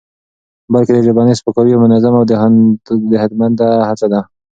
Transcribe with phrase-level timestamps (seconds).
[0.73, 2.25] بلکې د ژبني سپکاوي یوه منظمه او
[3.21, 4.21] هدفمنده هڅه ده؛